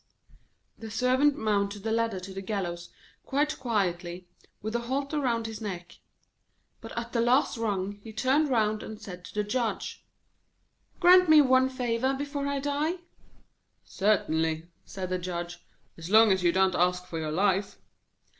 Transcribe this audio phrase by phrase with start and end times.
[0.79, 2.89] The Servant mounted the ladder to the gallows
[3.23, 4.27] quite quietly,
[4.59, 5.99] with the halter round his neck;
[6.81, 10.03] but at the last rung he turned round and said to the Judge:
[10.99, 12.97] 'Grant me one favour before I die.'
[13.83, 15.63] 'Certainly,' said the Judge,
[15.95, 17.77] 'as long as you don't ask for your life.'